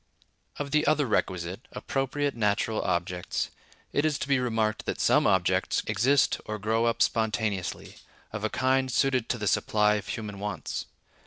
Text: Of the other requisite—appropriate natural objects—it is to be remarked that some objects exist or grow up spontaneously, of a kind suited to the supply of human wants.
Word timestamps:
Of 0.57 0.71
the 0.71 0.87
other 0.87 1.05
requisite—appropriate 1.05 2.35
natural 2.35 2.81
objects—it 2.81 4.03
is 4.03 4.17
to 4.17 4.27
be 4.27 4.39
remarked 4.39 4.87
that 4.87 4.99
some 4.99 5.27
objects 5.27 5.83
exist 5.85 6.41
or 6.45 6.57
grow 6.57 6.85
up 6.85 7.03
spontaneously, 7.03 7.97
of 8.33 8.43
a 8.43 8.49
kind 8.49 8.91
suited 8.91 9.29
to 9.29 9.37
the 9.37 9.45
supply 9.45 9.97
of 9.97 10.07
human 10.07 10.39
wants. 10.39 10.87